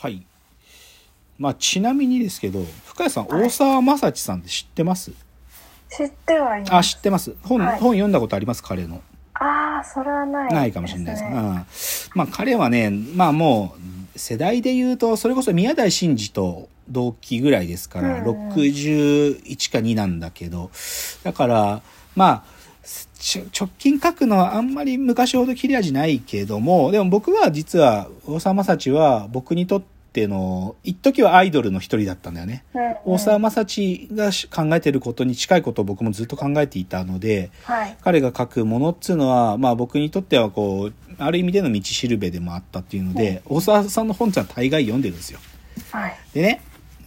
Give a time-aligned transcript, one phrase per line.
[0.00, 0.24] はい。
[1.38, 5.10] まあ、ちなみにですけど、深谷さん、はい大沢正知さんって知ってます？
[5.90, 6.74] 知ってはいます。
[6.74, 7.34] あ、知ってます。
[7.42, 8.62] 本、はい本読んだことあります？
[8.62, 9.02] 彼の。
[9.34, 11.24] ああ、それはない、ないかもしれないです。
[11.24, 11.30] ね。
[11.30, 11.42] うん。
[12.14, 13.74] まあ、彼はね、まあも
[14.14, 20.70] う、世代で言うと、それこそ宮台真司と同期ぐらいですから、うんうん61か2なんだけど、
[21.24, 21.82] だから、
[22.14, 22.57] まあ、
[23.20, 29.82] 直近書くのはあんまり昔ほど切れ味ないけども、でも僕は実は、大沢正知は僕にとっ
[30.12, 32.64] ての、一時はアイドルの一人だったんだよね。
[32.74, 37.96] うんうん大沢正知が考えてることに近いことを僕もずっと考えていたので、はい。
[38.02, 45.38] 彼が書くものっつうのは、まあ僕にとってはこう、ある意味での道しるべでもあったっていうので、大沢さんの本ってのは大概読んでるんですよ。
[45.90, 46.16] はい。
[46.34, 46.60] でね、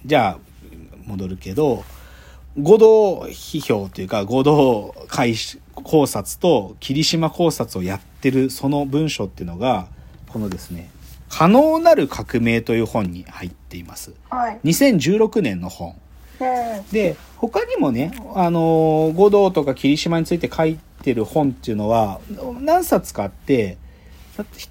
[0.06, 0.40] じゃあ、
[1.06, 1.84] 戻るけど、
[2.60, 5.36] 五道批評というか、五道解
[5.74, 9.88] 考察と霧島考察をやってるその文章っていうのが、
[10.30, 10.90] このですね、
[11.30, 14.14] 可能なる革命という本に入っています。
[14.30, 14.60] はい。
[14.66, 15.96] 2016年の本。
[16.40, 16.84] うん。
[16.92, 22.22] で他にもねあの五道とか霧島について書いてる本っていうのは
[22.60, 23.78] 何冊かあって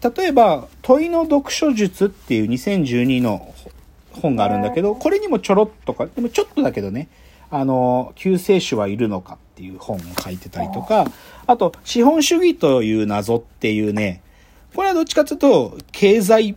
[0.00, 3.52] た例えば「問いの読書術」っていう2012の
[4.12, 7.08] 本があるんだけどこれにもちょろっとかでもちょっとだけどね
[7.50, 11.10] 「あの救世主はいるのか」っていう本を書いてたりとか
[11.46, 14.22] あと「資本主義という謎」っていうね
[14.74, 16.56] これはどっちかというと経済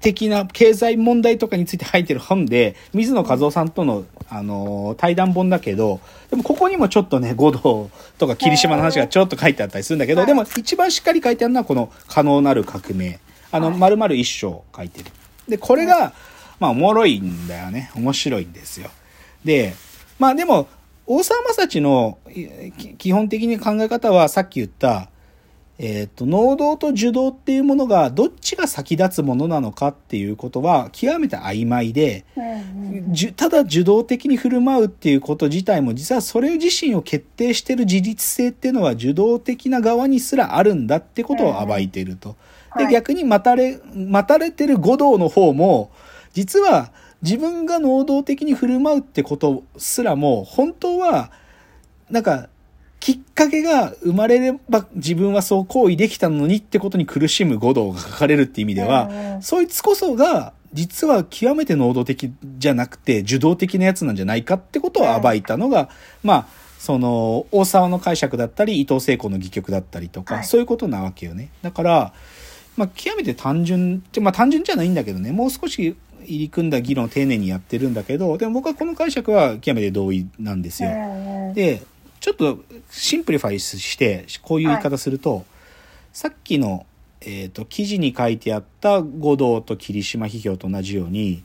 [0.00, 13.18] 的な経済問題とかについて入ってる本で、水野和夫さんとの、あのー対談本だけど、でもここにもちょっとね、五道とか霧島の話がちょっと書いてあったりするんだけど、はいでも一番しっかり書いてあるのはこの可能なる革命。
[13.50, 15.10] あの、はい丸々一章書いてる。
[15.48, 16.12] で、これが、
[16.60, 17.90] まあ、おもろいんだよね。
[17.96, 18.90] 面白いんですよ。
[19.46, 19.74] で、
[20.18, 20.68] まあでも、
[21.06, 22.18] 大沢正知の
[22.98, 25.08] 基本的に考え方はさっき言った、
[25.78, 32.24] えっ、と、能動と受動っていうものがどっちが先立つものなのかっていうことは極めて曖昧で、
[33.36, 42.36] ただ受動的に振る舞うっていうこと自体も実はそれ自身を決定してる自律性っていうのは受動的な側にすらあるんだってことを暴いていると。
[42.76, 42.92] で、はい。
[42.92, 45.90] 逆に待たれ、待たれてる五道の方も、
[46.32, 46.90] 実は
[47.22, 51.30] 自分が能動的に振る舞うってことすらも、本当は、
[52.10, 52.48] なんか、
[53.00, 65.88] きっかけが生まれれば自分はそう行為できたのにってことに苦しむ五道が書かれるって意味では、そいつこそが実は極めて能動的じゃなくて受動的なやつなんじゃないかってことを暴いたのが、
[66.22, 66.46] まあ、
[66.78, 70.44] その、大沢の解釈だったり、伊藤聖子の戯曲だったりとか、はい。
[70.44, 71.50] そういうことなわけよね。
[71.62, 72.12] だから、
[72.76, 75.96] まあ、極めて単純って、まあ単純じゃないんだけどね、もう少し
[76.26, 80.90] 入り組んだ議論を丁寧にやってるんだけど、でも僕はこの解釈は極めて同意なんですよ。
[80.90, 81.54] うん。
[81.54, 81.82] で、
[82.20, 82.58] ちょっと
[82.90, 85.44] simplify して、こういう言い方すると、
[86.12, 86.86] さっきの、
[87.20, 91.42] えっ、と、記事に書いてあったゴドーと桐島批評と同じように、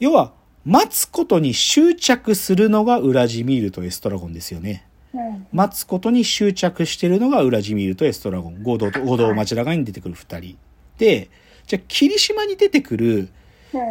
[0.00, 0.32] 要は、
[0.64, 4.86] 待つことに執着するのがウラジミールとエストラゴンですよね。
[5.14, 5.46] うん。
[5.52, 8.62] 待つことに執着してるのがウラジミールとエストラゴン。
[8.62, 10.56] ゴドーと、ゴドー町長に出てくる二人。
[10.98, 11.28] で、
[11.66, 13.28] じゃあ、霧島に出てくる、うん。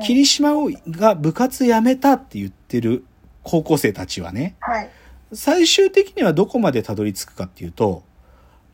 [0.02, 3.06] 霧島をが部活辞めたって言ってる
[3.44, 4.90] 高校生たちはね、はい。
[5.34, 8.04] 最終的にはどこまでたどり着くかっていうと、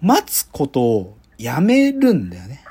[0.02, 2.64] 待つことをやめるんだよね。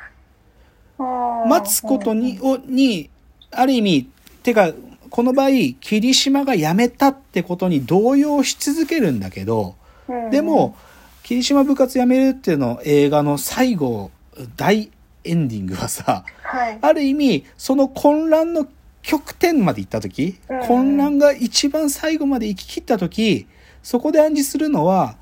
[1.47, 3.11] 待つことに、を、に、
[3.51, 4.11] ある意味、
[4.43, 4.73] てか、
[5.11, 5.49] この場合、
[5.81, 9.77] 霧島が辞めたってことに動揺し続けるんだけど、
[10.09, 10.77] うん、でも、
[11.23, 14.11] 霧島部活辞めるっていうの映画の最後、
[14.57, 14.91] 大
[15.25, 16.79] エンディングはさ、はい。
[16.81, 18.67] ある意味、その混乱の
[19.03, 23.47] 極点まで行った時、うん混乱が一番最後まで行き切った時、
[23.83, 25.17] そこで暗示するのは、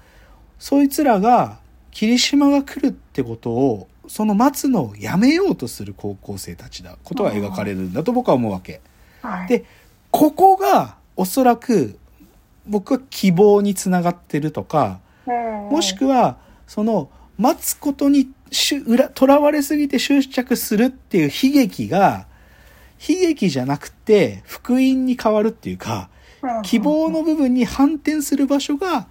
[0.58, 1.58] そいつらが
[1.90, 8.80] 霧島が来るってことを、その待つのをやめようとする高校生たちだ、ことが描かれるんだと僕は思うわけ。
[9.22, 9.48] はい。
[9.48, 9.64] で、
[10.10, 11.98] ここがおそらく
[12.66, 15.34] 僕は希望につながってるとか、うん、
[15.70, 22.26] もしくは、その、待つことにしゅ、裏、囚われすぎて執着するっていう悲劇が、
[23.08, 26.16] 悲劇じゃなくて、福音に変わるっていうか、うん
[26.62, 29.08] 希望の部分に反転する場所が、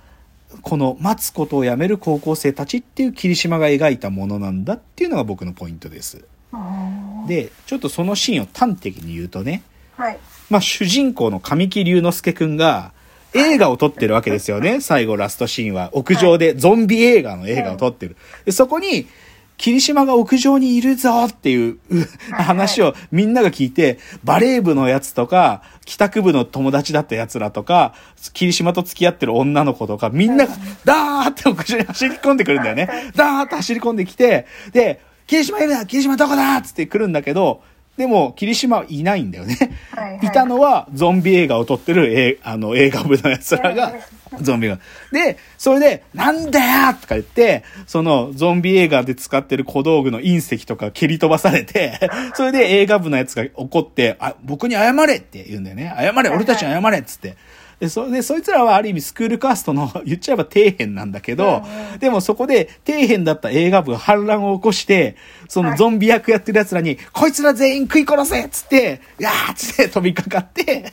[0.62, 6.24] この待つことをやめる高校生たちっていう霧島が描いたものなんだっていうのが僕のポイントです。
[6.54, 9.64] うんで、ちょっとそのシーンを端的に言うとね、
[9.98, 10.20] はい。
[10.50, 12.94] まあ主人公の神木隆之介くんが
[13.34, 14.80] 映画を撮ってるわけですよね。
[14.80, 18.16] 最後ラストシーンは屋上でゾンビ映画の映画を撮ってる。
[18.46, 19.08] でそこに
[19.58, 27.94] 霧島が屋上にいるぞっていうう話をみんなが聞いて、バレー部のやつとか、帰宅部の友達だったやつらとか、
[28.34, 32.90] 霧島と付き合ってる女の子とか、みんながダーって屋上に走り込んでくるんだよね。
[33.16, 37.62] ダーって走り込んできて、で、霧島いるな霧島どこだっつって来るんだけど、
[37.98, 39.58] でも、霧島はいないんだよね。
[39.92, 40.28] はいはい。
[40.28, 43.94] いたのは、ゾンビ映画を撮ってるえあの映画部の奴らが、
[44.42, 44.80] ゾンビが。
[45.12, 52.00] で、それで、なんだよとか言って、そのゾンビ映画で使ってる小道具の隕石とか蹴り飛ばされて、
[52.36, 55.94] それで映画部のやつが怒って、あ、僕に謝れって言うんだよね。
[55.98, 57.36] 謝れ俺たちに謝れっつって。
[57.80, 61.64] で、それで、そいつらはある意味スクールカーストの 言っちゃえば底辺なんだけど、
[62.00, 65.16] でもそこで底辺だった映画部が反乱を起こして、
[65.50, 70.86] そのゾンビ役やってる奴らに、こいつら全員食い殺せっつって、いやーっつって飛びかかって、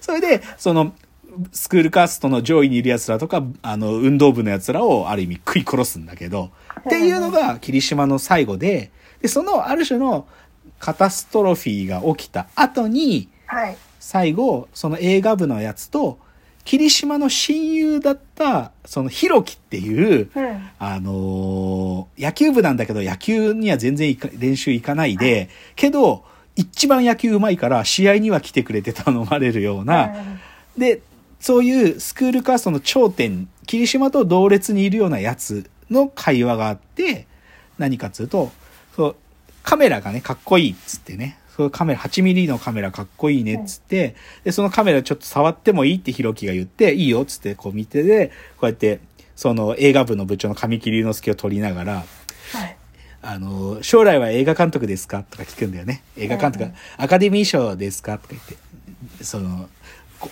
[0.00, 0.94] それで、その、
[1.52, 6.50] スクールカーストの上位にいる奴らとか、あの、運動部の奴らをある意味食い殺すんだけど、
[6.80, 8.90] っていうのが霧島の最後で、
[9.20, 10.26] で、そのある種の
[10.78, 13.76] カタストロフィーが起きた後に、はい。
[13.98, 16.18] 最後、その映画部のやつと、
[16.64, 20.70] 霧島の親友だった、そのひろきっていう、うん。
[20.78, 26.24] あのー野球部なんだけど、野球には全然練習行かないで、けど、
[26.56, 30.12] 一番野球うまいから、試合には来てくれて頼まれるような、
[30.76, 31.00] で、
[31.40, 37.26] そういうスクールカーストの頂点、霧島と同列にいるようなやつの会話があって、
[37.78, 38.52] 何かっつうと、
[38.94, 39.16] そう、
[39.62, 44.14] カメラがね、かっこいいっつってね、そういうカメラ、8ミリのカメラかっこいいねっつって、
[44.44, 48.28] で、そのカメラちょっと触ってもいいってヒロキが言って、いいよっつってこう見てで、
[48.58, 49.00] こうやって、
[49.34, 52.04] その映画部の部長の神木隆之介を撮りながら、は
[52.66, 52.76] い。
[53.22, 55.24] あの、将来は映画監督ですか？
[55.30, 56.02] とか聞くんだよね。
[56.16, 58.18] 映画監督、うんアカデミー賞ですか？
[58.18, 59.68] とか言って、その、お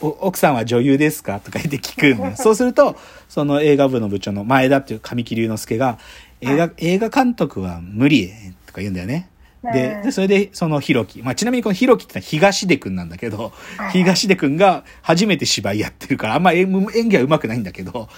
[0.01, 1.41] 奥さんは女優ですか？
[1.41, 2.37] とか言って聞くんだよ。
[2.39, 2.97] そうすると、
[3.29, 5.99] その映画部の部長の前田っていう神木隆之介が、
[6.41, 8.31] 映画、映画監督は無理
[8.67, 9.29] とか言うんだよね。
[9.73, 11.21] でう、んでそれで、そのひろき。
[11.21, 18.09] まあ、ちなみにこのひろきってのは東出くんなんだけど、はい東出くんが初めて芝居やってるから、あんま演演技は上手くないんだけど。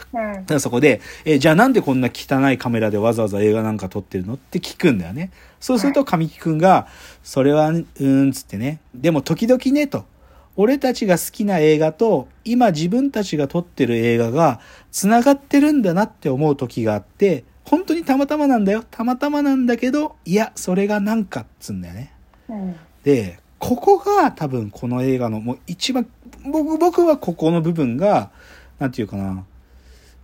[0.47, 4.35] だそこで、えーじゃあなんでこんな汚いカメラでわざわざ映画なんか撮ってるの？
[4.35, 5.31] って聞くんだよね。
[5.61, 6.87] そうすると神木くんが、
[7.23, 8.81] それは、うーんつってね。
[8.95, 10.05] でも時々ね、と。
[10.61, 14.61] 俺たちが好きな映画と、今自分たちが撮ってる映画が、
[14.91, 18.85] 繋がってるんだなって思う時があって、本当にたまたまなんだよ。
[18.91, 22.13] たまたまなんだけど、いや、それがなんかっつうんだよね。
[22.51, 22.77] うん。
[23.05, 26.07] で、ここが多分この映画のもう一番、
[26.45, 28.31] 僕、僕はここの部分が、
[28.79, 29.47] なんていうかな、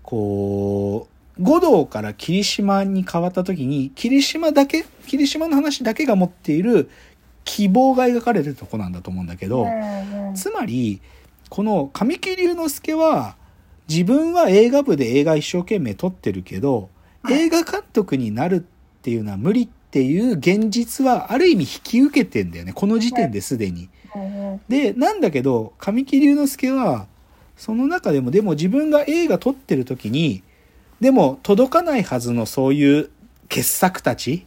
[0.02, 6.90] こう、五道から霧島に変わった時に、霧島だけ、霧島の話だけが持っている
[7.46, 9.66] 希望が描かれるとこなんだと思うんだけど、う
[10.32, 10.34] ん。
[10.34, 11.00] つまり、
[11.48, 13.36] この神木隆之介は、
[13.88, 16.90] 自分は映画部で映画一生懸命撮ってるけど、
[17.30, 18.60] 映画監督になるっ
[19.00, 22.72] ていうのは無理っていう現実はある意味引き受けてんだよね。
[22.72, 23.88] この時点ですでに。
[24.14, 24.60] うん。
[24.68, 27.06] で、なんだけど、神木隆之介は、
[27.56, 30.42] その中でも、でも自分が映画撮ってる時に、
[31.00, 33.10] でも届かないはずのそういう
[33.48, 34.42] 傑作たち、うん。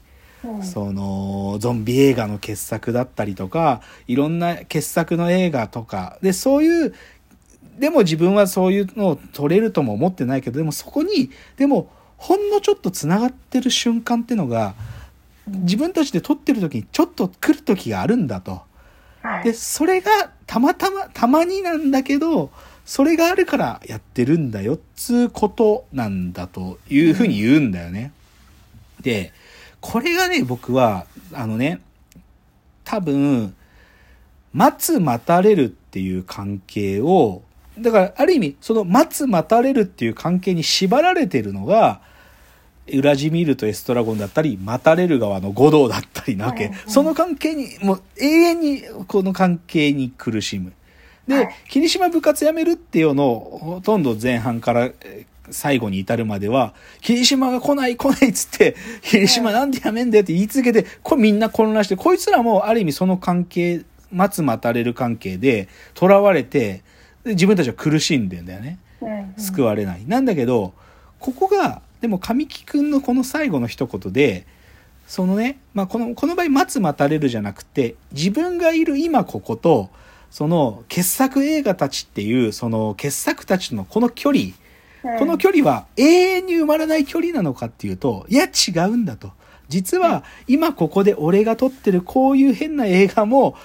[0.64, 6.96] そのゾンビ映画の傑作だったりとかいろんな傑作の映画とかでそういう
[7.78, 14.76] でも自分はそういうのを撮れるとも思ってないけどでもそこにでもほんのちょっとつながってる瞬間ってのが
[15.48, 18.62] 自分たちで撮ってる時にちょっと来る時があるんだと。
[19.22, 19.44] はい。
[19.46, 22.52] でそれがたまたまたまになんだけど
[22.86, 28.12] それがあるからやってるんだよっつうことなんだというふうに言うんだよね。
[29.02, 29.32] で
[29.82, 31.80] これがね僕はあのね
[32.84, 33.56] 多分
[34.54, 37.44] 待つ待たれるっていう関係を
[37.78, 42.02] だからある意味その待つ待たれるっていう関係に縛られてるのが
[42.92, 46.72] ウラジミールとエストラゴンだったり、待たれる側の五道だったりなわけ。
[46.88, 50.74] その関係に、もう永遠にこの関係に苦しむ。
[51.28, 65.68] で、はい霧島部活やめるっていうのを、ほとんど前半からえー最後に至るまでは、霧島が来ない来ないっつって、霧島なんでやめんだよって言い続けて、これみんな混乱して、こいつらもある意味その関係、待つ待たれる関係で、
[66.00, 66.84] 囚われて、
[67.24, 68.80] で自分たちは苦しんでんだよね。
[69.02, 69.34] うん。
[69.38, 70.04] 救われない。
[70.08, 70.74] なんだけど、
[71.20, 74.46] ここが、でも神木くんのこの最後の一言で、
[75.08, 79.90] そのね、まあ、この、この場合、待つ待たれるじゃなくて、自分がいる今ここと、
[80.30, 84.54] その傑作映画たちっていう、その傑作たちのこの距離、
[85.02, 89.32] この距離は永遠に埋まらない距離なのかっていうと、いや違うんだと。
[89.70, 93.56] 実は今ここで俺が撮ってるこういう変な映画も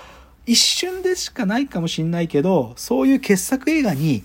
[0.46, 4.22] 一瞬でしかないかもしんないけど、そういう傑作映画に、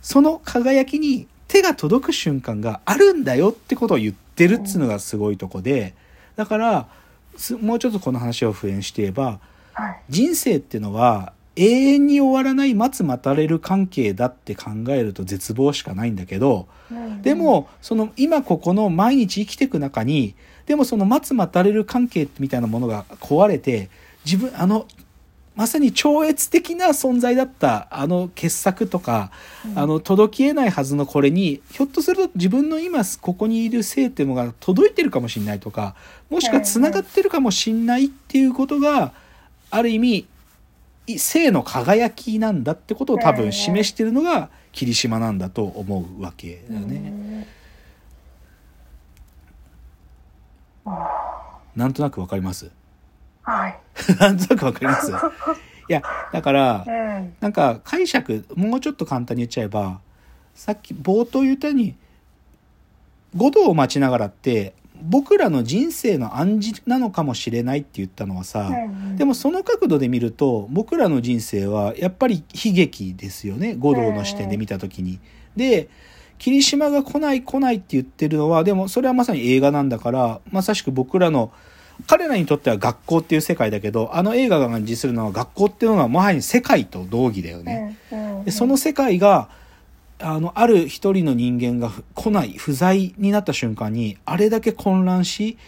[0.00, 5.94] その輝きに手が届く瞬間があるんだよってことを言ってるっつうのがすごいとこで、
[6.36, 6.88] だから、
[7.36, 9.40] すもうちょっとこの話を復縁して言えば、
[9.74, 10.00] はい。
[10.08, 20.34] 人生ってのは永遠に終わらない待つ待たれる関係だって考えると絶望しかないんだけど、うんで、も、その今ここの毎日生きていく中に、
[20.66, 23.90] でもその待つ待たれる関係みたいなものが壊れて、
[24.24, 24.86] 自分、あの、
[25.54, 29.30] まさに超越的な存在だったあの傑作とか、
[29.66, 29.78] うん。
[29.78, 35.94] あの届きえないはずのこれにひょっとすると自分の今ここにいる生っていうのが届いてるかもしれないとか
[36.30, 39.12] もしくはつながってるかもしれないっていうことが
[39.70, 40.26] ある意味
[41.06, 46.96] い生の輝きなんだってことを多分示してるのが霧島なんだと思うわけだよね。
[46.96, 47.44] うん
[51.76, 52.70] なんとなくわかります？
[53.42, 53.78] はい。
[54.20, 55.10] なんとなくわかります？
[55.88, 57.34] いやだからうん。
[57.40, 60.00] なんか解釈もうちょっと簡単に言っちゃえば
[60.54, 61.94] さっき冒頭言ったように
[63.34, 69.16] 五道を待ちながらって僕らの人生の暗示なのかもしれないって言ったのはさ、うん。
[69.16, 73.74] でもその角度で見ると僕らの人生はやっぱり悲劇ですよね。
[73.78, 75.18] 五道の視点で見た時に。
[75.56, 75.88] で
[76.38, 81.52] 霧島が来ない来ないって言ってるのはでもそれはまさに映画なんだからまさしく僕らの
[82.06, 87.96] 彼らにとっては学校っていう世界だけどあの映画が暗示するのは学校っていうのはまさに世界と同義だよね。
[88.10, 88.38] うん。
[88.38, 88.44] うん。
[88.44, 89.48] でその世界が
[90.18, 95.58] あのある一人の人間がふ来ない不在になった瞬間にあれだけ混乱し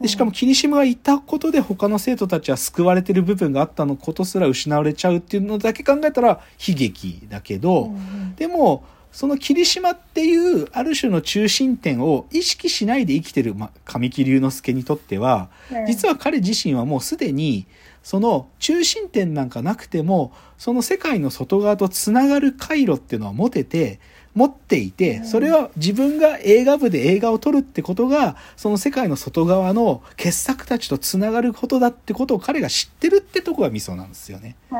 [0.00, 17.68] でしかも霧島がいたことで他の生徒たちは救われてる部分があったのことすら失われちゃうっていうのだけ考えたら悲劇だけど、うんでもその霧島っていうある種の中心点を意識しないで生きてる、ま、神木隆之介にとってはうん実は彼自身はもうすでに
[18.04, 23.98] その中心点なんかなくてもその世界の外側とつながる回路っていうのは持てて
[24.34, 34.56] 持っていてうんそれは自分が映画部で映画を撮るってことがその世界の外側の傑作たちとつながることだってことを彼が知ってるってとこがミソなんですよね。
[34.70, 34.78] うん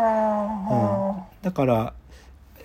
[1.43, 1.95] だから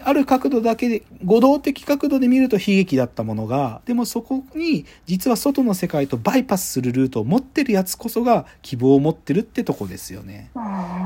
[0.04, 10.50] ある角度だけで互動的角度で見ると悲劇だったものがでもそこに実は外の世界とバイパスするルートを持ってるやつこそが希望を持ってるってとこですよね。